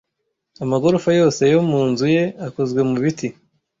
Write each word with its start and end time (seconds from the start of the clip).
Amagorofa 0.63 1.09
yose 1.19 1.41
yo 1.53 1.59
mu 1.69 1.81
nzu 1.89 2.05
ye 2.15 2.23
akozwe 2.47 2.81
mu 2.89 2.95
biti. 3.03 3.27